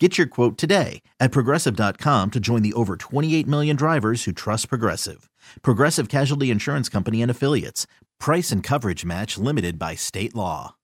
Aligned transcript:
Get 0.00 0.18
your 0.18 0.26
quote 0.26 0.58
today 0.58 1.02
at 1.20 1.30
progressive.com 1.30 2.32
to 2.32 2.40
join 2.40 2.62
the 2.62 2.72
over 2.72 2.96
28 2.96 3.46
million 3.46 3.76
drivers 3.76 4.24
who 4.24 4.32
trust 4.32 4.68
Progressive. 4.68 5.30
Progressive 5.62 6.08
Casualty 6.08 6.50
Insurance 6.50 6.88
Company 6.88 7.22
and 7.22 7.30
Affiliates. 7.30 7.86
Price 8.18 8.50
and 8.50 8.60
coverage 8.60 9.04
match 9.04 9.38
limited 9.38 9.78
by 9.78 9.94
state 9.94 10.34
law. 10.34 10.74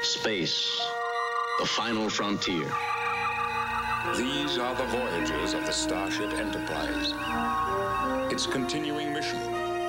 Space, 0.00 0.80
the 1.60 1.66
final 1.66 2.08
frontier. 2.08 2.72
These 4.16 4.56
are 4.56 4.74
the 4.74 4.86
voyages 4.86 5.52
of 5.52 5.66
the 5.66 5.72
Starship 5.72 6.32
Enterprise. 6.32 7.12
Its 8.32 8.46
continuing 8.46 9.12
mission 9.12 9.38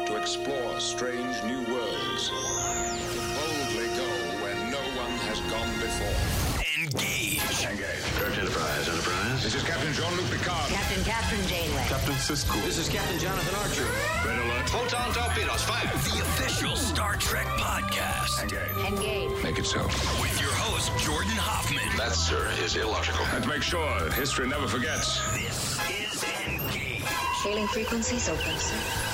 to 0.07 0.17
explore 0.17 0.77
strange 0.81 1.41
new 1.43 1.62
worlds, 1.73 2.29
to 2.29 3.20
boldly 3.38 3.88
go 3.95 4.09
where 4.43 4.55
no 4.70 4.81
one 4.99 5.15
has 5.29 5.40
gone 5.41 5.79
before. 5.79 6.65
Engage. 6.84 7.18
Engage. 7.69 7.85
Direct 8.17 8.37
Enterprise, 8.39 8.89
Enterprise. 8.89 9.43
This 9.43 9.53
is 9.53 9.61
Captain 9.63 9.93
Jean-Luc 9.93 10.25
Picard. 10.31 10.69
Captain 10.71 11.03
Kathryn 11.03 11.47
Janeway. 11.47 11.85
Captain 11.87 12.15
Sisko. 12.15 12.59
This 12.65 12.79
is 12.79 12.89
Captain 12.89 13.19
Jonathan 13.19 13.53
Archer. 13.61 13.85
Red 14.25 14.39
alert. 14.39 14.67
Photon 14.69 15.13
torpedoes, 15.13 15.61
fire. 15.63 15.85
The 15.85 16.19
official 16.21 16.75
Star 16.75 17.15
Trek 17.17 17.45
podcast. 17.45 18.41
Engage. 18.41 18.85
Engage. 18.91 19.43
Make 19.43 19.59
it 19.59 19.65
so. 19.67 19.83
With 20.20 20.41
your 20.41 20.49
host, 20.51 20.98
Jordan 21.05 21.37
Hoffman. 21.37 21.95
That, 21.95 22.13
sir, 22.13 22.49
is 22.63 22.76
illogical. 22.76 23.23
And 23.35 23.48
make 23.48 23.61
sure 23.61 24.11
history 24.13 24.48
never 24.48 24.67
forgets. 24.67 25.21
This 25.33 25.79
is 25.91 26.23
Engage. 26.48 27.04
Hailing 27.43 27.67
frequencies 27.67 28.29
open, 28.29 28.57
sir. 28.57 29.09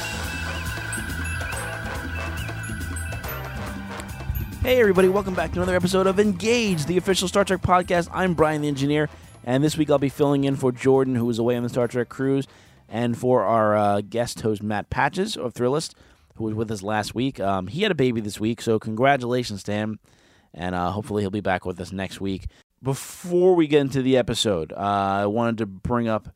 Hey, 4.65 4.79
everybody, 4.79 5.09
welcome 5.09 5.35
back 5.35 5.51
to 5.51 5.59
another 5.59 5.75
episode 5.75 6.07
of 6.07 6.19
Engage, 6.19 6.87
the 6.87 6.97
official 6.97 7.27
Star 7.27 7.45
Trek 7.45 7.61
podcast. 7.61 8.09
I'm 8.11 8.33
Brian 8.33 8.63
the 8.63 8.67
Engineer, 8.67 9.09
and 9.43 9.63
this 9.63 9.77
week 9.77 9.91
I'll 9.91 9.99
be 9.99 10.09
filling 10.09 10.43
in 10.43 10.55
for 10.55 10.71
Jordan, 10.71 11.13
who 11.13 11.25
was 11.25 11.37
away 11.37 11.55
on 11.55 11.61
the 11.61 11.69
Star 11.69 11.87
Trek 11.87 12.09
cruise, 12.09 12.47
and 12.89 13.15
for 13.15 13.43
our 13.43 13.77
uh, 13.77 14.01
guest 14.01 14.41
host, 14.41 14.63
Matt 14.63 14.89
Patches 14.89 15.37
of 15.37 15.53
Thrillist, 15.53 15.93
who 16.37 16.45
was 16.45 16.55
with 16.55 16.71
us 16.71 16.81
last 16.81 17.13
week. 17.13 17.39
Um, 17.39 17.67
he 17.67 17.83
had 17.83 17.91
a 17.91 17.95
baby 17.95 18.21
this 18.21 18.39
week, 18.39 18.59
so 18.59 18.79
congratulations 18.79 19.61
to 19.65 19.71
him, 19.71 19.99
and 20.51 20.73
uh, 20.73 20.89
hopefully 20.89 21.21
he'll 21.21 21.29
be 21.29 21.41
back 21.41 21.63
with 21.63 21.79
us 21.79 21.91
next 21.91 22.19
week. 22.19 22.47
Before 22.81 23.53
we 23.53 23.67
get 23.67 23.81
into 23.81 24.01
the 24.01 24.17
episode, 24.17 24.73
uh, 24.73 24.77
I 24.77 25.25
wanted 25.27 25.59
to 25.59 25.67
bring 25.67 26.07
up 26.07 26.29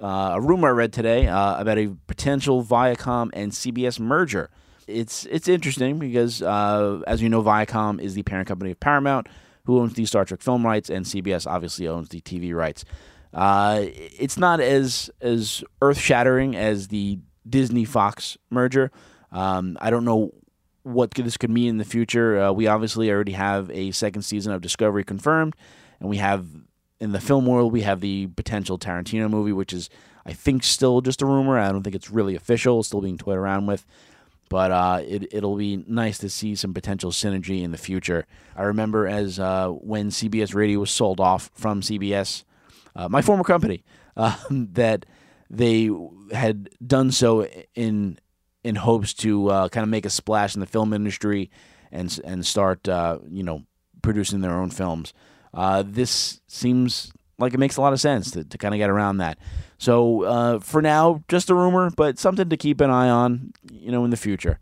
uh, 0.00 0.34
a 0.34 0.40
rumor 0.40 0.68
I 0.68 0.70
read 0.70 0.92
today 0.92 1.26
uh, 1.26 1.60
about 1.60 1.78
a 1.78 1.96
potential 2.06 2.62
Viacom 2.64 3.30
and 3.32 3.50
CBS 3.50 3.98
merger. 3.98 4.48
It's 4.86 5.24
it's 5.26 5.48
interesting 5.48 5.98
because, 5.98 6.42
uh, 6.42 7.00
as 7.06 7.22
you 7.22 7.28
know, 7.28 7.42
Viacom 7.42 8.00
is 8.00 8.14
the 8.14 8.22
parent 8.22 8.48
company 8.48 8.72
of 8.72 8.80
Paramount, 8.80 9.28
who 9.64 9.80
owns 9.80 9.94
the 9.94 10.04
Star 10.06 10.24
Trek 10.24 10.42
film 10.42 10.64
rights, 10.64 10.90
and 10.90 11.04
CBS 11.04 11.46
obviously 11.46 11.88
owns 11.88 12.08
the 12.08 12.20
TV 12.20 12.54
rights. 12.54 12.84
Uh, 13.32 13.82
it's 13.86 14.38
not 14.38 14.60
as 14.60 15.10
as 15.20 15.64
earth 15.82 15.98
shattering 15.98 16.54
as 16.54 16.88
the 16.88 17.18
Disney 17.48 17.84
Fox 17.84 18.36
merger. 18.50 18.90
Um, 19.32 19.76
I 19.80 19.90
don't 19.90 20.04
know 20.04 20.32
what 20.84 21.12
this 21.12 21.36
could 21.36 21.50
mean 21.50 21.70
in 21.70 21.78
the 21.78 21.84
future. 21.84 22.40
Uh, 22.40 22.52
we 22.52 22.66
obviously 22.66 23.10
already 23.10 23.32
have 23.32 23.70
a 23.70 23.90
second 23.90 24.22
season 24.22 24.52
of 24.52 24.60
Discovery 24.60 25.02
confirmed, 25.02 25.56
and 25.98 26.08
we 26.08 26.18
have 26.18 26.46
in 27.00 27.12
the 27.12 27.20
film 27.20 27.46
world 27.46 27.72
we 27.72 27.82
have 27.82 28.00
the 28.00 28.28
potential 28.28 28.78
Tarantino 28.78 29.28
movie, 29.28 29.52
which 29.52 29.72
is 29.72 29.90
I 30.24 30.32
think 30.32 30.62
still 30.62 31.00
just 31.00 31.22
a 31.22 31.26
rumor. 31.26 31.58
I 31.58 31.72
don't 31.72 31.82
think 31.82 31.96
it's 31.96 32.10
really 32.10 32.36
official. 32.36 32.78
It's 32.80 32.88
still 32.88 33.00
being 33.00 33.18
toyed 33.18 33.36
around 33.36 33.66
with 33.66 33.84
but 34.54 34.70
uh, 34.70 35.00
it, 35.04 35.34
it'll 35.34 35.56
be 35.56 35.82
nice 35.88 36.18
to 36.18 36.30
see 36.30 36.54
some 36.54 36.72
potential 36.72 37.10
synergy 37.10 37.64
in 37.64 37.72
the 37.72 37.76
future. 37.76 38.24
I 38.54 38.62
remember 38.62 39.08
as 39.08 39.40
uh, 39.40 39.70
when 39.70 40.10
CBS 40.10 40.54
Radio 40.54 40.78
was 40.78 40.92
sold 40.92 41.18
off 41.18 41.50
from 41.54 41.80
CBS, 41.80 42.44
uh, 42.94 43.08
my 43.08 43.20
former 43.20 43.42
company, 43.42 43.82
um, 44.16 44.68
that 44.74 45.06
they 45.50 45.90
had 46.30 46.68
done 46.86 47.10
so 47.10 47.48
in 47.74 48.20
in 48.62 48.76
hopes 48.76 49.12
to 49.14 49.48
uh, 49.48 49.68
kind 49.70 49.82
of 49.82 49.88
make 49.88 50.06
a 50.06 50.10
splash 50.10 50.54
in 50.54 50.60
the 50.60 50.66
film 50.66 50.92
industry 50.92 51.50
and 51.90 52.20
and 52.24 52.46
start 52.46 52.88
uh, 52.88 53.18
you 53.28 53.42
know 53.42 53.64
producing 54.02 54.40
their 54.40 54.54
own 54.54 54.70
films. 54.70 55.12
Uh, 55.52 55.82
this 55.84 56.40
seems 56.46 57.12
like 57.38 57.54
it 57.54 57.58
makes 57.58 57.76
a 57.76 57.80
lot 57.80 57.92
of 57.92 58.00
sense 58.00 58.30
to, 58.32 58.44
to 58.44 58.58
kind 58.58 58.74
of 58.74 58.78
get 58.78 58.90
around 58.90 59.18
that. 59.18 59.38
So 59.78 60.22
uh, 60.22 60.58
for 60.60 60.80
now, 60.80 61.22
just 61.28 61.50
a 61.50 61.54
rumor, 61.54 61.90
but 61.96 62.18
something 62.18 62.48
to 62.48 62.56
keep 62.56 62.80
an 62.80 62.90
eye 62.90 63.08
on, 63.08 63.52
you 63.70 63.90
know, 63.90 64.04
in 64.04 64.10
the 64.10 64.16
future. 64.16 64.58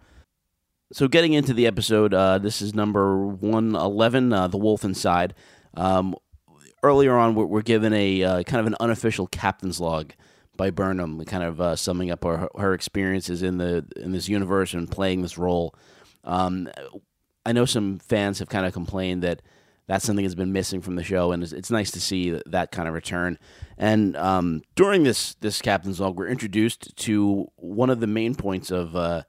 So 0.93 1.09
getting 1.09 1.33
into 1.33 1.55
the 1.55 1.67
episode, 1.67 2.13
uh, 2.13 2.39
this 2.39 2.61
is 2.61 2.75
number 2.75 3.27
one 3.27 3.75
eleven, 3.75 4.33
uh, 4.33 4.49
the 4.49 4.59
Wolf 4.59 4.85
Inside. 4.85 5.35
Um, 5.75 6.15
earlier 6.83 7.17
on, 7.17 7.35
we're, 7.35 7.47
we're 7.47 7.63
given 7.63 7.93
a 7.93 8.23
uh, 8.23 8.43
kind 8.43 8.61
of 8.61 8.67
an 8.67 8.77
unofficial 8.81 9.27
captain's 9.27 9.81
log 9.81 10.13
by 10.57 10.71
Burnham, 10.71 11.25
kind 11.25 11.45
of 11.45 11.61
uh, 11.61 11.77
summing 11.77 12.11
up 12.11 12.25
her, 12.25 12.49
her 12.59 12.75
experiences 12.75 13.43
in 13.43 13.57
the 13.57 13.87
in 13.97 14.13
this 14.13 14.29
universe 14.29 14.75
and 14.75 14.91
playing 14.91 15.23
this 15.23 15.39
role. 15.39 15.75
Um, 16.25 16.69
I 17.47 17.53
know 17.53 17.65
some 17.65 17.99
fans 17.99 18.39
have 18.39 18.51
kind 18.51 18.67
of 18.67 18.73
complained 18.73 19.23
that 19.23 19.41
that's 19.87 20.05
something 20.05 20.25
that's 20.25 20.35
been 20.35 20.53
missing 20.53 20.81
from 20.81 20.97
the 20.97 21.03
show, 21.03 21.33
and 21.33 21.43
it's, 21.43 21.53
it's 21.53 21.71
nice 21.71 21.91
to 21.91 22.01
see 22.01 22.41
that, 22.47 22.71
kind 22.71 22.89
of 22.89 22.95
return. 22.95 23.39
And 23.77 24.17
um, 24.17 24.63
during 24.75 25.03
this 25.03 25.35
this 25.35 25.61
captain's 25.61 26.01
log, 26.01 26.17
we're 26.17 26.29
introduced 26.29 26.97
to 26.99 27.51
one 27.57 27.91
of 27.91 28.01
the 28.01 28.07
main 28.07 28.35
points 28.35 28.71
of 28.71 28.95
uh, 28.95 29.23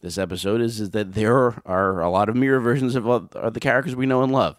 this 0.00 0.16
episode 0.18 0.60
is, 0.60 0.80
is 0.80 0.90
that 0.90 1.12
there 1.12 1.60
are 1.66 2.00
a 2.00 2.10
lot 2.10 2.28
of 2.28 2.36
mirror 2.36 2.60
versions 2.60 2.94
of, 2.94 3.06
of 3.06 3.54
the 3.54 3.60
characters 3.60 3.96
we 3.96 4.06
know 4.06 4.22
and 4.22 4.32
love. 4.32 4.56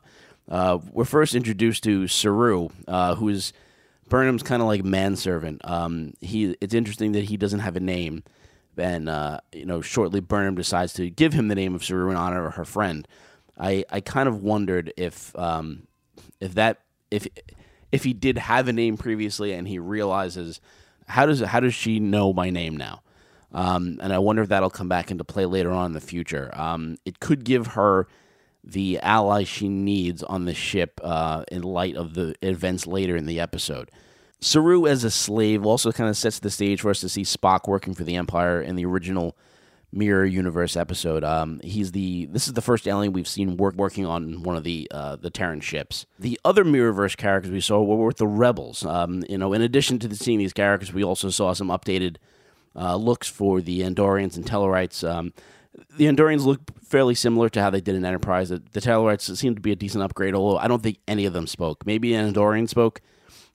Uh, 0.50 0.80
we're 0.92 1.06
first 1.06 1.36
introduced 1.36 1.84
to 1.84 2.08
Saru, 2.08 2.70
uh, 2.88 3.16
who 3.16 3.30
is 3.30 3.54
Burnham's 4.08 4.44
kind 4.44 4.62
of 4.62 4.68
like 4.68 4.84
manservant. 4.84 5.62
Um, 5.64 6.14
he 6.20 6.56
it's 6.60 6.74
interesting 6.74 7.12
that 7.14 7.26
he 7.26 7.38
doesn't 7.38 7.60
have 7.60 7.76
a 7.76 7.80
name, 7.80 8.24
and 8.78 9.08
uh, 9.08 9.40
you 9.54 9.66
know, 9.66 9.82
shortly 9.82 10.20
Burnham 10.20 10.56
decides 10.56 10.94
to 10.94 11.10
give 11.10 11.34
him 11.34 11.48
the 11.48 11.56
name 11.56 11.76
of 11.76 11.84
Saru 11.84 12.10
in 12.10 12.18
honor 12.18 12.48
of 12.48 12.56
her 12.56 12.66
friend. 12.66 13.08
I, 13.60 13.84
I 13.90 14.02
kind 14.02 14.30
of 14.30 14.42
wondered 14.42 14.94
if 14.96 15.38
um, 15.38 15.88
if 16.40 16.56
that 16.56 16.82
if 17.12 17.28
if 17.92 18.04
he 18.04 18.14
did 18.14 18.38
have 18.38 18.68
a 18.68 18.74
name 18.74 18.98
previously 18.98 19.54
and 19.54 19.68
he 19.68 19.80
realizes 19.80 20.62
how 21.08 21.26
does 21.26 21.42
how 21.42 21.60
does 21.60 21.74
she 21.74 22.00
know 22.00 22.32
my 22.34 22.50
name 22.50 22.78
now? 22.78 23.02
Um, 23.52 24.00
and 24.02 24.14
I 24.14 24.20
wonder 24.20 24.44
if 24.44 24.50
that'll 24.50 24.70
come 24.70 24.90
back 24.90 25.10
into 25.10 25.24
play 25.24 25.46
later 25.46 25.72
on 25.72 25.88
in 25.88 25.94
the 25.94 26.02
future. 26.02 26.52
Um, 26.54 26.98
it 27.04 27.20
could 27.20 27.44
give 27.44 27.68
her 27.68 28.08
the 28.64 29.00
ally 29.00 29.44
she 29.44 29.68
needs 29.68 30.22
on 30.22 30.46
the 30.46 30.54
ship 30.54 31.00
uh, 31.04 31.44
in 31.52 31.64
light 31.64 31.96
of 31.96 32.14
the 32.14 32.36
events 32.42 32.86
later 32.86 33.16
in 33.16 33.26
the 33.26 33.40
episode. 33.40 33.90
Saru 34.40 34.86
as 34.86 35.04
a 35.04 35.12
slave 35.12 35.66
also 35.66 35.92
kind 35.92 36.10
of 36.10 36.16
sets 36.16 36.40
the 36.40 36.52
stage 36.52 36.82
for 36.82 36.92
us 36.92 37.02
to 37.02 37.10
see 37.10 37.24
Spock 37.24 37.68
working 37.68 37.94
for 37.94 38.04
the 38.04 38.16
Empire 38.16 38.62
in 38.62 38.76
the 38.76 38.86
original 38.86 39.36
Mirror 39.92 40.26
Universe 40.26 40.76
episode. 40.76 41.24
Um, 41.24 41.60
he's 41.64 41.92
the 41.92 42.26
this 42.28 42.48
is 42.48 42.54
the 42.54 42.62
first 42.62 42.88
alien 42.88 43.14
we've 43.14 43.28
seen 43.28 43.58
work 43.58 43.76
working 43.76 44.06
on 44.06 44.44
one 44.44 44.56
of 44.56 44.64
the 44.64 44.88
uh, 44.92 45.16
the 45.16 45.30
Terran 45.30 45.62
ships. 45.62 46.06
The 46.20 46.40
other 46.46 46.64
Mirrorverse 46.64 47.18
characters 47.18 47.52
we 47.52 47.62
saw 47.62 47.82
were 47.82 48.06
with 48.06 48.18
the 48.18 48.28
Rebels. 48.28 48.86
Um, 48.86 49.24
you 49.28 49.38
know, 49.38 49.54
in 49.54 49.62
addition 49.62 49.98
to 50.00 50.08
the, 50.08 50.16
seeing 50.16 50.40
these 50.40 50.54
characters, 50.54 50.94
we 50.94 51.04
also 51.04 51.30
saw 51.30 51.54
some 51.54 51.70
updated 51.70 52.18
uh, 52.76 52.96
looks 52.96 53.28
for 53.28 53.62
the 53.62 53.82
Andorians 53.82 54.36
and 54.36 54.46
Tellarites. 54.46 55.08
Um, 55.08 55.34
the 55.98 56.06
Andorians 56.06 56.46
look 56.46 56.62
fairly 56.84 57.16
similar 57.16 57.50
to 57.50 57.62
how 57.62 57.70
they 57.70 57.82
did 57.82 57.96
in 57.96 58.06
Enterprise. 58.06 58.50
The, 58.50 58.60
Tellarites 58.60 59.36
seem 59.38 59.56
to 59.56 59.62
be 59.62 59.72
a 59.72 59.76
decent 59.76 60.04
upgrade, 60.04 60.36
although 60.36 60.58
I 60.58 60.68
don't 60.68 60.84
think 60.84 61.00
any 61.08 61.26
of 61.26 61.34
them 61.34 61.48
spoke. 61.48 61.86
Maybe 61.86 62.14
an 62.14 62.34
Andorian 62.34 62.68
spoke, 62.68 63.02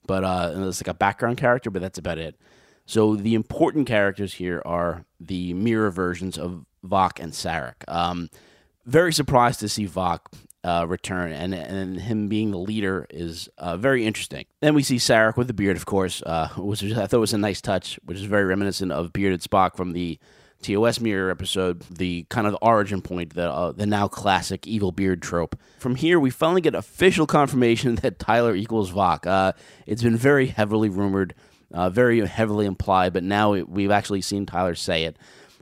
but 0.05 0.23
uh, 0.23 0.53
it's 0.55 0.81
like 0.81 0.87
a 0.87 0.93
background 0.93 1.37
character, 1.37 1.69
but 1.69 1.81
that's 1.81 1.97
about 1.97 2.17
it. 2.17 2.35
So 2.85 3.15
the 3.15 3.33
important 3.33 3.87
characters 3.87 4.35
here 4.35 4.61
are 4.65 5.05
the 5.19 5.53
mirror 5.53 5.89
versions 5.89 6.37
of 6.37 6.65
Voq 6.85 7.19
and 7.19 7.31
Sarek. 7.31 7.87
Um, 7.87 8.29
very 8.85 9.11
surprised 9.11 9.59
to 9.61 9.69
see 9.69 9.87
Voq 9.87 10.19
uh, 10.63 10.85
return, 10.87 11.31
and 11.31 11.53
and 11.53 11.99
him 11.99 12.27
being 12.27 12.51
the 12.51 12.57
leader 12.57 13.05
is 13.09 13.49
uh, 13.57 13.77
very 13.77 14.05
interesting. 14.05 14.45
Then 14.61 14.73
we 14.73 14.83
see 14.83 14.97
Sarek 14.97 15.37
with 15.37 15.47
the 15.47 15.53
beard, 15.53 15.77
of 15.77 15.85
course, 15.85 16.21
uh, 16.23 16.47
which 16.57 16.83
I 16.83 17.07
thought 17.07 17.19
was 17.19 17.33
a 17.33 17.37
nice 17.37 17.61
touch, 17.61 17.99
which 18.03 18.17
is 18.17 18.23
very 18.23 18.45
reminiscent 18.45 18.91
of 18.91 19.13
bearded 19.13 19.41
Spock 19.41 19.75
from 19.75 19.93
the 19.93 20.19
TOS 20.61 20.99
mirror 20.99 21.29
episode, 21.29 21.81
the 21.91 22.25
kind 22.29 22.47
of 22.47 22.57
origin 22.61 23.01
point, 23.01 23.35
the 23.35 23.51
uh, 23.51 23.71
the 23.71 23.85
now 23.85 24.07
classic 24.07 24.65
evil 24.65 24.91
beard 24.91 25.21
trope. 25.21 25.55
From 25.79 25.95
here, 25.95 26.19
we 26.19 26.31
finally 26.31 26.61
get 26.61 26.73
official 26.73 27.27
confirmation 27.27 27.95
that 28.01 28.17
Tyler 28.17 28.55
equals 28.55 28.91
Voq. 28.91 29.27
Uh, 29.27 29.53
it's 29.85 30.01
been 30.01 30.17
very 30.17 30.47
heavily 30.47 30.89
rumored 30.89 31.35
uh, 31.73 31.89
very 31.89 32.25
heavily 32.25 32.65
implied, 32.65 33.13
but 33.13 33.23
now 33.23 33.53
it, 33.53 33.69
we've 33.69 33.91
actually 33.91 34.21
seen 34.21 34.45
Tyler 34.45 34.75
say 34.75 35.03
it. 35.03 35.17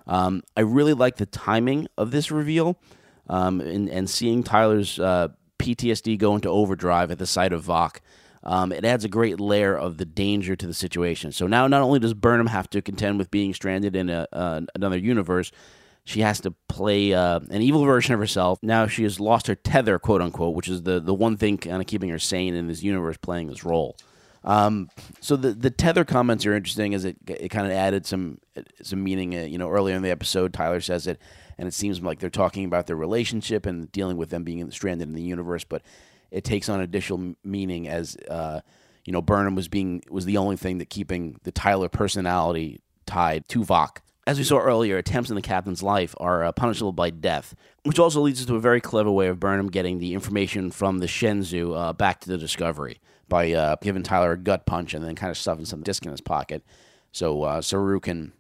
Um, 0.06 0.44
I 0.58 0.62
really 0.62 0.94
like 0.94 1.18
the 1.18 1.26
timing 1.26 1.88
of 1.98 2.12
this 2.12 2.32
reveal 2.32 2.78
um, 3.30 3.62
and, 3.62 3.90
and 3.90 4.10
seeing 4.10 4.44
Tyler's 4.44 5.00
uh, 5.00 5.30
PTSD 5.60 6.18
go 6.18 6.36
into 6.36 6.50
overdrive 6.50 7.12
at 7.12 7.20
the 7.20 7.26
sight 7.26 7.54
of 7.54 7.66
Voq. 7.66 7.98
Um, 8.44 8.74
it 8.74 8.84
adds 8.84 9.06
a 9.06 9.10
great 9.10 9.40
layer 9.40 9.78
of 9.78 9.98
the 9.98 10.06
danger 10.06 10.56
to 10.56 10.68
the 10.68 10.74
situation. 10.74 11.32
So 11.32 11.48
now, 11.48 11.68
not 11.68 11.82
only 11.82 12.00
does 12.00 12.14
Burnham 12.14 12.48
have 12.48 12.70
to 12.72 12.82
contend 12.82 13.18
with 13.18 13.32
being 13.32 13.54
stranded 13.54 13.96
in 13.96 14.10
a, 14.10 14.28
uh, 14.34 14.62
another 14.76 14.98
universe, 14.98 15.52
she 16.04 16.20
has 16.20 16.42
to 16.42 16.52
play 16.68 17.14
uh, 17.14 17.40
an 17.50 17.62
evil 17.62 17.86
version 17.86 18.14
of 18.14 18.20
herself. 18.20 18.60
Now 18.62 18.88
she 18.88 19.04
has 19.04 19.22
lost 19.22 19.48
her 19.48 19.56
tether, 19.56 19.98
quote 20.00 20.22
unquote, 20.22 20.56
which 20.56 20.68
is 20.68 20.84
the, 20.84 21.00
the 21.00 21.14
one 21.14 21.38
thing 21.38 21.58
kind 21.58 21.82
of 21.82 21.88
keeping 21.88 22.10
her 22.10 22.20
sane 22.20 22.56
in 22.56 22.68
this 22.68 22.84
universe 22.84 23.16
playing 23.18 23.48
this 23.48 23.64
role. 23.64 23.96
Um, 24.46 24.90
so 25.22 25.36
the 25.36 25.52
the 25.52 25.70
tether 25.70 26.04
comments 26.04 26.46
are 26.46 26.54
interesting 26.54 26.94
as 26.94 27.06
it 27.06 27.18
it 27.28 27.50
kind 27.50 27.66
of 27.66 27.72
added 27.72 28.06
some 28.06 28.40
some 28.82 29.04
meaning. 29.04 29.36
Uh, 29.36 29.42
you 29.42 29.58
know, 29.58 29.70
earlier 29.70 29.96
in 29.96 30.02
the 30.02 30.12
episode, 30.12 30.54
Tyler 30.54 30.82
says 30.82 31.08
it, 31.08 31.20
and 31.58 31.68
it 31.68 31.74
seems 31.74 32.02
like 32.02 32.20
they're 32.20 32.30
talking 32.30 32.66
about 32.66 32.88
their 32.88 32.96
relationship 32.96 33.66
and 33.66 33.92
dealing 33.92 34.18
with 34.18 34.30
them 34.30 34.44
being 34.44 34.70
stranded 34.72 35.08
in 35.08 35.16
the 35.16 35.22
universe, 35.22 35.64
but 35.64 35.82
it 36.32 36.44
takes 36.44 36.68
on 36.68 36.82
additional 36.82 37.36
meaning 37.44 37.88
as 37.88 38.18
uh, 38.30 38.60
you 39.06 39.14
know 39.14 39.22
Burnham 39.22 39.56
was 39.56 39.70
being 39.70 40.04
was 40.10 40.26
the 40.26 40.38
only 40.38 40.58
thing 40.58 40.80
that 40.80 40.90
keeping 40.90 41.40
the 41.44 41.52
Tyler 41.52 41.88
personality 41.90 42.82
tied 43.06 43.48
to 43.50 43.60
Voq. 43.60 43.98
As 44.26 44.38
we 44.38 44.46
saw 44.46 44.60
earlier, 44.60 44.98
attempts 44.98 45.30
in 45.30 45.36
the 45.36 45.42
captain's 45.42 45.84
life 45.84 46.16
are 46.18 46.46
uh, 46.46 46.52
punishable 46.54 46.94
by 46.94 47.10
death, 47.10 47.56
which 47.84 48.00
also 48.00 48.22
leads 48.22 48.40
us 48.40 48.46
to 48.46 48.56
a 48.56 48.60
very 48.60 48.80
clever 48.80 49.12
way 49.12 49.28
of 49.28 49.40
Burnham 49.40 49.68
getting 49.70 50.00
the 50.00 50.14
information 50.14 50.72
from 50.72 51.00
the 51.00 51.08
Shenzhou 51.08 51.78
uh, 51.78 51.94
back 51.94 52.22
to 52.22 52.30
the 52.30 52.38
Discovery 52.38 53.00
by 53.34 53.52
uh, 53.52 53.76
giving 53.82 54.04
Tyler 54.04 54.34
a 54.34 54.38
gut 54.38 54.68
punch 54.68 54.94
and 54.94 55.04
then 55.04 55.16
kind 55.16 55.32
of 55.32 55.38
stuffing 55.38 55.66
some 55.66 55.82
disc 55.82 56.06
in 56.06 56.12
his 56.12 56.22
pocket. 56.22 56.64
So 57.12 57.42
uh, 57.42 57.62
Saru 57.64 58.00
can 58.00 58.32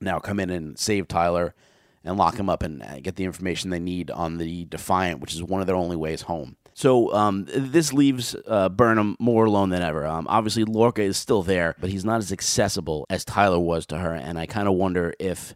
now 0.00 0.18
come 0.18 0.40
in 0.40 0.48
and 0.48 0.78
save 0.78 1.08
Tyler 1.08 1.54
and 2.02 2.16
lock 2.16 2.36
him 2.38 2.48
up 2.48 2.62
and 2.62 2.82
uh, 2.82 3.00
get 3.00 3.16
the 3.16 3.24
information 3.24 3.68
they 3.68 3.78
need 3.78 4.10
on 4.10 4.38
the 4.38 4.64
Defiant, 4.64 5.20
which 5.20 5.34
is 5.34 5.42
one 5.42 5.60
of 5.60 5.66
their 5.66 5.76
only 5.76 5.96
ways 5.96 6.22
home. 6.22 6.56
So 6.72 7.12
um, 7.12 7.44
this 7.48 7.92
leaves 7.92 8.34
uh, 8.46 8.70
Burnham 8.70 9.14
more 9.20 9.44
alone 9.44 9.68
than 9.68 9.82
ever. 9.82 10.06
Um, 10.06 10.26
obviously, 10.30 10.64
Lorca 10.64 11.02
is 11.02 11.18
still 11.18 11.42
there, 11.42 11.76
but 11.78 11.90
he's 11.90 12.06
not 12.06 12.16
as 12.16 12.32
accessible 12.32 13.04
as 13.10 13.26
Tyler 13.26 13.60
was 13.60 13.84
to 13.86 13.98
her. 13.98 14.14
And 14.14 14.38
I 14.38 14.46
kind 14.46 14.68
of 14.68 14.74
wonder 14.74 15.12
if, 15.18 15.54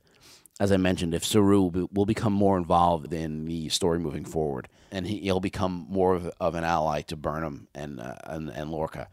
as 0.60 0.72
I 0.72 0.76
mentioned, 0.76 1.14
if 1.14 1.24
Saru 1.24 1.88
will, 1.92 2.06
become 2.06 2.32
more 2.32 2.58
involved 2.58 3.12
in 3.12 3.44
the 3.44 3.68
story 3.68 3.98
moving 3.98 4.24
forward, 4.24 4.68
and 4.90 5.06
he, 5.06 5.30
will 5.30 5.40
become 5.40 5.86
more 5.88 6.14
of, 6.14 6.30
of, 6.40 6.54
an 6.54 6.64
ally 6.64 7.02
to 7.02 7.16
Burnham 7.16 7.68
and 7.74 8.00
uh, 8.00 8.16
and, 8.24 8.48
and 8.50 8.70
Lorca. 8.70 9.08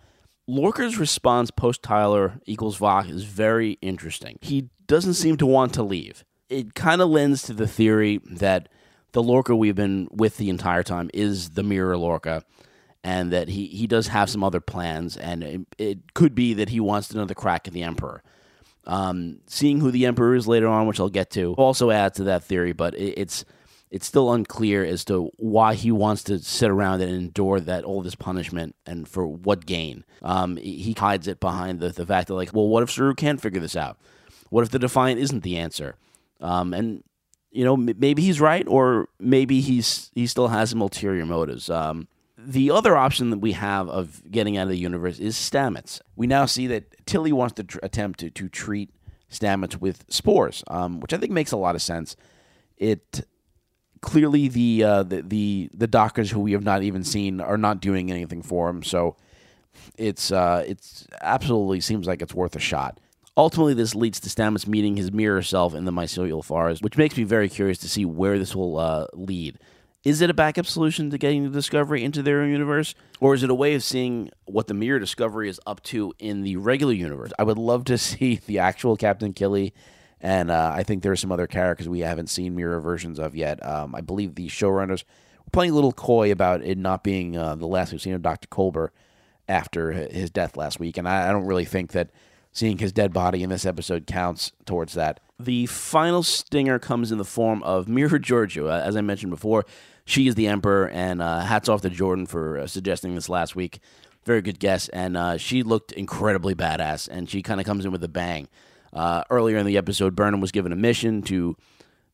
Lorca's 0.48 0.98
response 0.98 1.52
post 1.52 1.84
Tyler 1.84 2.40
equals 2.46 2.80
Voq 2.80 3.10
is 3.10 3.24
very 3.24 3.78
interesting. 3.82 4.38
He 4.42 4.70
doesn't 4.88 5.16
seem 5.16 5.38
to 5.38 5.46
want 5.46 5.74
to 5.74 5.84
leave. 5.84 6.24
It 6.50 6.76
kind 6.76 7.02
of 7.02 7.10
lends 7.10 7.42
to 7.44 7.54
the 7.54 7.68
theory 7.68 8.22
that 8.30 8.70
the 9.12 9.24
Lorca 9.24 9.56
we've 9.56 9.76
been 9.76 10.08
with 10.12 10.38
the 10.38 10.50
entire 10.50 10.84
time 10.84 11.10
is 11.14 11.52
the 11.52 11.64
mirror 11.64 11.98
Lorca, 11.98 12.44
and 13.04 13.32
that 13.32 13.50
he, 13.50 13.68
he 13.68 13.88
does 13.88 14.08
have 14.08 14.30
some 14.30 14.44
other 14.44 14.60
plans, 14.60 15.16
and 15.16 15.44
it, 15.44 15.62
it 15.78 16.14
could 16.14 16.34
be 16.34 16.54
that 16.56 16.70
he 16.70 16.80
wants 16.80 17.12
another 17.12 17.36
crack 17.36 17.68
at 17.68 17.74
the 17.74 17.84
Emperor. 17.84 18.24
Um, 18.88 19.40
seeing 19.48 19.80
who 19.80 19.92
the 19.92 20.06
Emperor 20.06 20.36
is 20.36 20.48
later 20.48 20.68
on, 20.68 20.88
which 20.88 21.00
I'll 21.00 21.10
get 21.10 21.32
to, 21.32 21.54
also 21.54 21.92
adds 21.92 22.18
to 22.18 22.26
that 22.26 22.44
theory, 22.44 22.74
but 22.74 22.94
it, 22.96 23.16
it's 23.18 23.46
it's 23.92 24.06
still 24.06 24.34
unclear 24.34 24.84
as 24.84 25.06
to 25.06 25.32
why 25.38 25.74
he 25.74 25.92
wants 25.92 26.24
to 26.24 26.40
sit 26.40 26.70
around 26.70 27.02
and 27.02 27.12
endure 27.12 27.60
that 27.60 27.84
all 27.84 28.02
this 28.02 28.16
punishment 28.16 28.76
and 28.86 29.08
for 29.08 29.26
what 29.26 29.66
gain. 29.66 30.04
Um, 30.22 30.58
he 30.58 30.94
hides 30.98 31.28
it 31.28 31.40
behind 31.40 31.80
the, 31.80 31.90
the 31.90 32.06
fact 32.06 32.28
that 32.28 32.34
like, 32.34 32.54
well, 32.54 32.68
what 32.68 32.84
if 32.84 32.92
Saru 32.92 33.14
can't 33.14 33.40
figure 33.40 33.62
this 33.62 33.76
out? 33.76 33.98
What 34.50 34.64
if 34.64 34.70
the 34.70 34.80
Defiant 34.80 35.20
isn't 35.20 35.44
the 35.44 35.58
answer? 35.58 35.96
Um, 36.42 36.74
and 36.74 37.04
you 37.52 37.64
know, 37.64 37.78
maybe 37.78 38.22
he's 38.22 38.42
right, 38.42 38.68
or 38.68 39.08
maybe 39.18 39.62
he's 39.62 40.12
he 40.14 40.28
still 40.28 40.50
has 40.50 40.72
some 40.72 40.82
ulterior 40.82 41.26
motives. 41.26 41.70
Um, 41.70 42.10
the 42.46 42.72
other 42.72 42.96
option 42.96 43.30
that 43.32 43.40
we 43.40 43.54
have 43.54 43.90
of 43.90 44.22
getting 44.30 44.58
out 44.58 44.64
of 44.64 44.70
the 44.70 44.78
universe 44.78 45.20
is 45.20 45.36
Stamets. 45.36 46.00
We 46.16 46.28
now 46.28 46.46
see 46.46 46.68
that 46.68 47.06
Tilly 47.06 47.32
wants 47.32 47.56
to 47.56 47.64
tr- 47.64 47.80
attempt 47.84 48.20
to, 48.20 48.30
to 48.30 48.50
treat 48.50 48.92
Stamets 49.32 49.78
with 49.78 50.06
spores, 50.10 50.64
um, 50.68 51.00
which 51.00 51.14
I 51.14 51.18
think 51.18 51.32
makes 51.32 51.52
a 51.52 51.58
lot 51.58 51.76
of 51.76 51.82
sense. 51.82 52.16
It 52.78 53.26
clearly 54.02 54.48
the, 54.48 54.84
uh, 54.84 55.04
the 55.04 55.22
the 55.22 55.70
the 55.74 55.88
doctors 55.88 56.32
who 56.32 56.40
we 56.40 56.52
have 56.52 56.64
not 56.64 56.84
even 56.84 57.04
seen 57.04 57.42
are 57.42 57.58
not 57.58 57.82
doing 57.82 58.12
anything 58.12 58.42
for 58.42 58.70
him, 58.70 58.84
so 58.84 59.18
it's 59.98 60.32
uh, 60.32 60.64
it's 60.68 61.08
absolutely 61.22 61.82
seems 61.82 62.08
like 62.08 62.22
it's 62.22 62.34
worth 62.34 62.56
a 62.56 62.60
shot. 62.60 63.00
Ultimately, 63.38 63.74
this 63.74 63.96
leads 63.96 64.20
to 64.22 64.30
Stamets 64.30 64.68
meeting 64.68 64.96
his 64.96 65.12
mirror 65.12 65.42
self 65.42 65.74
in 65.74 65.86
the 65.86 65.92
mycelial 65.92 66.44
forest, 66.44 66.82
which 66.82 66.98
makes 66.98 67.18
me 67.18 67.24
very 67.24 67.50
curious 67.50 67.78
to 67.80 67.90
see 67.90 68.06
where 68.06 68.40
this 68.40 68.56
will 68.56 68.78
uh, 68.78 69.08
lead. 69.14 69.60
Is 70.06 70.22
it 70.22 70.30
a 70.30 70.36
backup 70.36 70.68
solution 70.68 71.10
to 71.10 71.18
getting 71.18 71.44
the 71.46 71.50
Discovery 71.50 72.04
into 72.04 72.22
their 72.22 72.46
universe? 72.46 72.94
Or 73.20 73.34
is 73.34 73.42
it 73.42 73.50
a 73.50 73.56
way 73.56 73.74
of 73.74 73.82
seeing 73.82 74.30
what 74.46 74.68
the 74.68 74.76
Mirror 74.76 75.00
Discovery 75.00 75.50
is 75.50 75.60
up 75.66 75.82
to 75.84 76.14
in 76.20 76.44
the 76.44 76.58
regular 76.58 76.94
universe? 76.94 77.32
I 77.40 77.44
would 77.44 77.58
love 77.58 77.86
to 77.86 77.98
see 77.98 78.40
the 78.46 78.60
actual 78.60 78.98
Captain 78.98 79.34
Killy, 79.34 79.74
and 80.22 80.52
uh, 80.52 80.72
I 80.76 80.84
think 80.84 81.02
there 81.02 81.12
are 81.12 81.16
some 81.16 81.32
other 81.32 81.48
characters 81.48 81.90
we 81.90 82.02
haven't 82.02 82.30
seen 82.30 82.56
mirror 82.56 82.80
versions 82.80 83.18
of 83.18 83.36
yet. 83.36 83.66
Um, 83.66 83.96
I 83.96 84.02
believe 84.02 84.36
the 84.36 84.48
showrunners 84.48 85.04
were 85.40 85.52
playing 85.52 85.72
a 85.72 85.76
little 85.76 85.92
coy 85.92 86.32
about 86.32 86.62
it 86.62 86.78
not 86.78 87.04
being 87.04 87.36
uh, 87.36 87.56
the 87.56 87.66
last 87.66 87.92
we've 87.92 88.00
seen 88.00 88.14
of 88.14 88.22
Dr. 88.22 88.48
Culber 88.48 88.90
after 89.50 89.92
his 89.92 90.30
death 90.30 90.56
last 90.56 90.80
week, 90.80 90.98
and 90.98 91.10
I, 91.10 91.30
I 91.30 91.32
don't 91.32 91.48
really 91.48 91.66
think 91.66 91.94
that 91.94 92.12
seeing 92.52 92.78
his 92.78 92.94
dead 92.94 93.12
body 93.12 93.42
in 93.42 93.50
this 93.50 93.66
episode 93.66 94.06
counts 94.06 94.52
towards 94.66 94.94
that. 94.94 95.20
The 95.40 95.66
final 95.66 96.22
stinger 96.22 96.78
comes 96.78 97.12
in 97.12 97.18
the 97.18 97.26
form 97.26 97.64
of 97.64 97.88
Mirror 97.90 98.20
Georgiou. 98.20 98.68
Uh, 98.68 98.84
as 98.84 98.96
I 98.96 99.02
mentioned 99.02 99.32
before, 99.32 99.66
she 100.06 100.28
is 100.28 100.36
the 100.36 100.48
Emperor, 100.48 100.88
and 100.88 101.22
uh, 101.22 101.40
hats 101.42 101.68
off 101.68 101.82
to 101.82 101.90
Jordan 101.90 102.26
for 102.26 102.60
uh, 102.60 102.68
suggesting 102.68 103.16
this 103.16 103.30
last 103.30 103.56
week. 103.56 103.80
Very 104.24 104.42
good 104.42 104.60
guess, 104.60 104.88
and 104.90 105.18
uh, 105.18 105.38
she 105.38 105.64
looked 105.64 105.92
incredibly 105.92 106.56
badass, 106.56 107.08
and 107.08 107.30
she 107.30 107.42
kind 107.42 107.60
of 107.60 107.66
comes 107.66 107.86
in 107.86 107.92
with 107.92 108.04
a 108.04 108.08
bang. 108.08 108.48
Uh, 108.94 109.24
earlier 109.30 109.58
in 109.58 109.66
the 109.66 109.78
episode, 109.78 110.16
Burnham 110.16 110.42
was 110.42 110.52
given 110.52 110.72
a 110.72 110.76
mission 110.76 111.22
to 111.24 111.56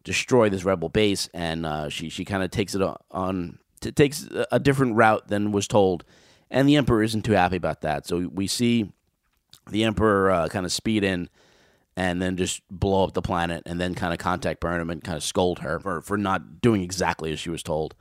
destroy 0.04 0.50
this 0.50 0.66
rebel 0.66 0.90
base, 0.90 1.30
and 1.34 1.66
uh, 1.66 1.90
she 1.90 2.10
she 2.10 2.26
kind 2.26 2.44
of 2.44 2.52
takes 2.52 2.76
it 2.76 2.82
on, 3.12 3.60
t- 3.80 3.92
takes 3.92 4.28
a 4.52 4.60
different 4.60 4.96
route 4.96 5.28
than 5.28 5.52
was 5.52 5.68
told, 5.68 6.04
and 6.50 6.68
the 6.68 6.76
Emperor 6.76 7.04
isn't 7.04 7.22
too 7.24 7.34
happy 7.34 7.56
about 7.56 7.82
that. 7.82 8.08
So 8.08 8.30
we 8.34 8.48
see 8.48 8.92
the 9.70 9.84
Emperor 9.84 10.32
uh, 10.32 10.48
kind 10.48 10.66
of 10.66 10.72
speed 10.72 11.04
in 11.04 11.30
and 11.96 12.22
then 12.22 12.38
just 12.38 12.62
blow 12.70 13.04
up 13.04 13.14
the 13.14 13.22
planet 13.22 13.64
and 13.66 13.80
then 13.80 13.96
kind 13.96 14.14
of 14.14 14.20
contact 14.20 14.60
Burnham 14.60 14.90
and 14.90 15.04
kind 15.04 15.18
of 15.18 15.24
scold 15.24 15.60
her 15.60 15.80
for, 15.80 16.02
for 16.02 16.18
not 16.18 16.62
doing 16.62 16.82
exactly 16.82 17.32
as 17.32 17.40
she 17.40 17.50
was 17.50 17.64
told. 17.64 17.96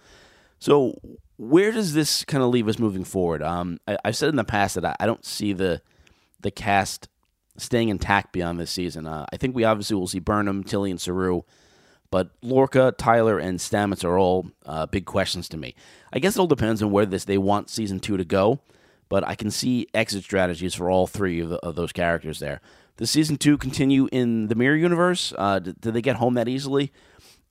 So 0.59 0.99
where 1.37 1.73
does 1.73 1.95
this 1.95 2.25
kind 2.25 2.45
of 2.45 2.51
leave 2.51 2.69
us 2.69 2.79
moving 2.79 3.05
forward? 3.05 3.43
Um, 3.43 3.81
I, 3.89 3.97
have 4.05 4.17
said 4.17 4.29
in 4.29 4.37
the 4.37 4.45
past 4.45 4.75
that 4.75 4.85
I, 4.85 4.95
I, 5.01 5.07
don't 5.07 5.25
see 5.25 5.53
the 5.53 5.83
the 6.41 6.51
cast 6.51 7.09
staying 7.57 7.89
intact 7.89 8.33
beyond 8.33 8.61
this 8.61 8.71
season. 8.71 9.07
Uh, 9.07 9.27
I 9.33 9.37
think 9.37 9.55
we 9.55 9.65
obviously 9.65 9.97
will 9.97 10.07
see 10.07 10.19
Burnham, 10.19 10.65
Tilly, 10.65 10.91
and 10.91 11.01
Saru, 11.01 11.43
but 12.11 12.31
Lorca, 12.43 12.95
Tyler, 12.97 13.39
and 13.39 13.59
Stamets 13.59 14.05
are 14.05 14.19
all 14.19 14.51
uh, 14.67 14.87
big 14.87 15.07
questions 15.07 15.49
to 15.49 15.57
me. 15.57 15.75
I 16.13 16.19
guess 16.19 16.37
it 16.37 16.41
all 16.41 16.47
depends 16.47 16.83
on 16.83 16.91
where 16.91 17.07
this 17.07 17.25
they 17.25 17.39
want 17.39 17.71
season 17.71 18.01
two 18.01 18.17
to 18.17 18.25
go 18.25 18.61
but 19.11 19.27
I 19.27 19.35
can 19.35 19.51
see 19.51 19.87
exit 19.93 20.25
strategies 20.25 20.75
for 20.75 20.89
all 20.89 21.07
three 21.07 21.41
of, 21.41 21.51
the, 21.51 21.57
of 21.57 21.75
those 21.75 21.93
characters 21.93 22.39
there. 22.39 22.63
Does 22.97 23.11
season 23.11 23.37
two 23.37 23.59
continue 23.59 24.09
in 24.11 24.47
the 24.47 24.55
mirror 24.55 24.77
universe? 24.77 25.35
Uh, 25.37 25.59
do, 25.59 25.75
do, 25.75 25.91
they 25.91 26.01
get 26.01 26.17
home 26.17 26.35
that 26.35 26.49
easily? 26.49 26.93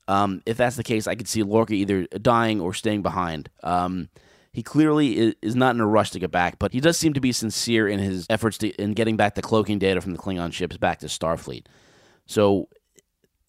Um, 0.08 0.42
if 0.46 0.56
that's 0.56 0.76
the 0.76 0.82
case, 0.82 1.06
I 1.06 1.14
could 1.14 1.28
see 1.28 1.44
Lorca 1.44 1.74
either 1.74 2.06
dying 2.06 2.60
or 2.60 2.74
staying 2.74 3.02
behind. 3.02 3.50
Um, 3.62 4.08
he 4.52 4.62
clearly 4.62 5.34
is 5.42 5.54
not 5.54 5.74
in 5.74 5.80
a 5.80 5.86
rush 5.86 6.10
to 6.10 6.18
get 6.18 6.32
back, 6.32 6.58
but 6.58 6.72
he 6.72 6.80
does 6.80 6.96
seem 6.96 7.12
to 7.12 7.20
be 7.20 7.30
sincere 7.30 7.86
in 7.86 8.00
his 8.00 8.26
efforts 8.28 8.58
to, 8.58 8.70
in 8.82 8.94
getting 8.94 9.16
back 9.16 9.34
the 9.34 9.42
cloaking 9.42 9.78
data 9.78 10.00
from 10.00 10.12
the 10.12 10.18
Klingon 10.18 10.52
ships 10.52 10.76
back 10.76 10.98
to 11.00 11.06
Starfleet. 11.06 11.66
So, 12.26 12.68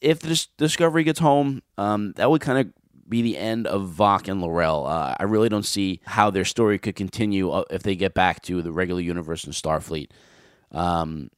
if 0.01 0.19
the 0.19 0.47
Discovery 0.57 1.03
gets 1.03 1.19
home, 1.19 1.61
um, 1.77 2.13
that 2.17 2.29
would 2.29 2.41
kind 2.41 2.59
of 2.59 2.73
be 3.11 3.21
the 3.21 3.37
end 3.37 3.67
of 3.67 3.89
Voq 3.89 4.27
and 4.27 4.41
L'Rell. 4.41 4.87
Uh, 4.87 5.13
I 5.19 5.23
really 5.23 5.49
don't 5.49 5.65
see 5.65 5.99
how 6.05 6.31
their 6.31 6.45
story 6.45 6.79
could 6.79 6.95
continue 6.95 7.51
uh, 7.51 7.65
if 7.69 7.83
they 7.83 7.95
get 7.95 8.15
back 8.15 8.41
to 8.43 8.63
the 8.63 8.71
regular 8.71 9.01
universe 9.01 9.43
and 9.43 9.53
Starfleet. 9.53 10.09
Um, 10.71 11.29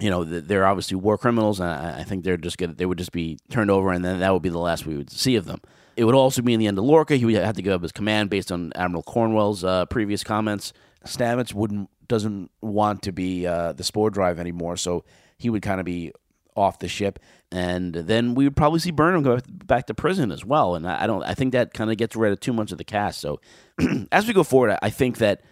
you 0.00 0.10
know, 0.10 0.24
they're 0.24 0.66
obviously 0.66 0.96
war 0.96 1.16
criminals, 1.16 1.60
and 1.60 1.70
I 1.70 2.02
think 2.04 2.24
they're 2.24 2.36
just 2.36 2.58
good. 2.58 2.76
They 2.76 2.86
would 2.86 2.98
just 2.98 3.12
be 3.12 3.38
turned 3.50 3.70
over, 3.70 3.92
and 3.92 4.04
then 4.04 4.20
that 4.20 4.32
would 4.32 4.42
be 4.42 4.48
the 4.48 4.58
last 4.58 4.84
we 4.84 4.96
would 4.96 5.10
see 5.10 5.36
of 5.36 5.44
them. 5.44 5.60
It 5.96 6.04
would 6.04 6.14
also 6.14 6.42
mean 6.42 6.58
the 6.58 6.66
end 6.66 6.78
of 6.78 6.84
Lorca. 6.84 7.16
He 7.16 7.24
would 7.24 7.34
have 7.34 7.56
to 7.56 7.62
give 7.62 7.72
up 7.72 7.82
his 7.82 7.92
command 7.92 8.30
based 8.30 8.50
on 8.50 8.72
Admiral 8.74 9.02
Cornwell's 9.02 9.62
uh, 9.62 9.86
previous 9.86 10.24
comments. 10.24 10.72
Stamets 11.04 11.54
wouldn't 11.54 11.88
doesn't 12.08 12.50
want 12.60 13.02
to 13.02 13.12
be 13.12 13.46
uh, 13.46 13.72
the 13.72 13.84
spore 13.84 14.10
drive 14.10 14.40
anymore, 14.40 14.76
so 14.76 15.04
he 15.38 15.50
would 15.50 15.62
kind 15.62 15.78
of 15.78 15.86
be 15.86 16.12
off 16.60 16.78
the 16.78 16.88
ship, 16.88 17.18
and 17.50 17.94
then 17.94 18.34
we 18.34 18.44
would 18.44 18.54
probably 18.54 18.78
see 18.78 18.90
Burnham 18.90 19.22
go 19.22 19.40
back 19.48 19.86
to 19.86 19.94
prison 19.94 20.30
as 20.30 20.44
well. 20.44 20.74
And 20.74 20.86
I, 20.86 21.06
don't, 21.06 21.24
I 21.24 21.34
think 21.34 21.52
that 21.52 21.74
kind 21.74 21.90
of 21.90 21.96
gets 21.96 22.14
rid 22.14 22.32
of 22.32 22.40
too 22.40 22.52
much 22.52 22.70
of 22.70 22.78
the 22.78 22.84
cast. 22.84 23.20
So 23.20 23.40
as 24.12 24.26
we 24.26 24.32
go 24.32 24.44
forward, 24.44 24.78
I 24.82 24.90
think 24.90 25.18
that 25.18 25.42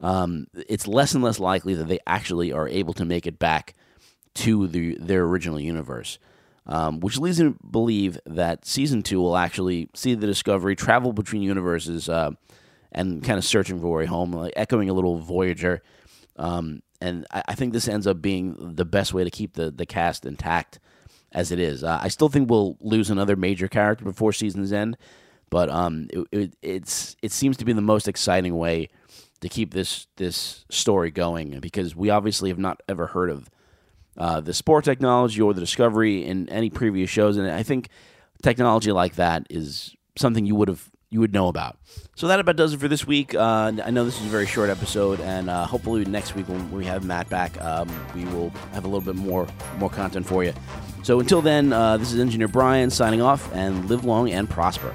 um, 0.00 0.46
it's 0.54 0.86
less 0.86 1.14
and 1.14 1.24
less 1.24 1.40
likely 1.40 1.74
that 1.74 1.88
they 1.88 1.98
actually 2.06 2.52
are 2.52 2.68
able 2.68 2.94
to 2.94 3.04
make 3.04 3.26
it 3.26 3.38
back 3.38 3.74
to 4.34 4.68
the 4.68 4.96
their 5.00 5.24
original 5.24 5.58
universe, 5.58 6.18
um, 6.66 7.00
which 7.00 7.18
leads 7.18 7.40
me 7.40 7.50
to 7.50 7.58
believe 7.68 8.20
that 8.26 8.64
season 8.64 9.02
two 9.02 9.20
will 9.20 9.36
actually 9.36 9.88
see 9.94 10.14
the 10.14 10.26
Discovery 10.26 10.76
travel 10.76 11.12
between 11.12 11.42
universes 11.42 12.08
uh, 12.08 12.30
and 12.92 13.24
kind 13.24 13.38
of 13.38 13.44
searching 13.44 13.80
for 13.80 14.02
a 14.02 14.06
home, 14.06 14.32
like 14.32 14.52
echoing 14.54 14.88
a 14.88 14.94
little 14.94 15.18
Voyager. 15.18 15.82
Um, 16.36 16.82
and 17.00 17.26
I, 17.30 17.42
I 17.48 17.54
think 17.54 17.72
this 17.72 17.88
ends 17.88 18.06
up 18.06 18.20
being 18.20 18.74
the 18.74 18.84
best 18.84 19.12
way 19.14 19.24
to 19.24 19.30
keep 19.30 19.54
the 19.54 19.70
the 19.70 19.86
cast 19.86 20.26
intact 20.26 20.78
as 21.32 21.52
it 21.52 21.58
is. 21.58 21.84
Uh, 21.84 21.98
I 22.00 22.08
still 22.08 22.28
think 22.28 22.50
we'll 22.50 22.76
lose 22.80 23.10
another 23.10 23.36
major 23.36 23.68
character 23.68 24.04
before 24.04 24.32
season's 24.32 24.72
end, 24.72 24.96
but 25.50 25.68
um, 25.68 26.08
it, 26.10 26.26
it, 26.32 26.56
it's 26.62 27.16
it 27.22 27.32
seems 27.32 27.56
to 27.58 27.64
be 27.64 27.72
the 27.72 27.80
most 27.80 28.08
exciting 28.08 28.56
way 28.56 28.88
to 29.40 29.48
keep 29.48 29.72
this 29.72 30.06
this 30.16 30.64
story 30.70 31.10
going 31.10 31.60
because 31.60 31.94
we 31.94 32.10
obviously 32.10 32.48
have 32.48 32.58
not 32.58 32.82
ever 32.88 33.08
heard 33.08 33.30
of 33.30 33.50
uh, 34.16 34.40
the 34.40 34.54
spore 34.54 34.82
technology 34.82 35.40
or 35.40 35.54
the 35.54 35.60
discovery 35.60 36.24
in 36.24 36.48
any 36.48 36.70
previous 36.70 37.10
shows, 37.10 37.36
and 37.36 37.48
I 37.50 37.62
think 37.62 37.88
technology 38.42 38.92
like 38.92 39.14
that 39.16 39.46
is 39.50 39.94
something 40.16 40.44
you 40.44 40.54
would 40.54 40.68
have 40.68 40.90
you 41.10 41.20
would 41.20 41.32
know 41.32 41.48
about. 41.48 41.78
So 42.16 42.28
that 42.28 42.40
about 42.40 42.56
does 42.56 42.74
it 42.74 42.80
for 42.80 42.88
this 42.88 43.06
week. 43.06 43.34
Uh, 43.34 43.72
I 43.84 43.90
know 43.90 44.04
this 44.04 44.20
is 44.20 44.26
a 44.26 44.30
very 44.30 44.46
short 44.46 44.70
episode, 44.70 45.20
and 45.20 45.48
uh, 45.48 45.64
hopefully 45.66 46.04
next 46.04 46.34
week 46.34 46.48
when 46.48 46.70
we 46.70 46.84
have 46.84 47.04
Matt 47.04 47.28
back, 47.28 47.58
um, 47.62 47.88
we 48.14 48.24
will 48.26 48.50
have 48.72 48.84
a 48.84 48.88
little 48.88 49.00
bit 49.00 49.14
more 49.14 49.46
more 49.78 49.90
content 49.90 50.26
for 50.26 50.44
you. 50.44 50.52
So 51.02 51.20
until 51.20 51.40
then, 51.40 51.72
uh, 51.72 51.96
this 51.96 52.12
is 52.12 52.20
Engineer 52.20 52.48
Brian 52.48 52.90
signing 52.90 53.22
off, 53.22 53.50
and 53.54 53.88
live 53.88 54.04
long 54.04 54.30
and 54.30 54.48
prosper. 54.50 54.94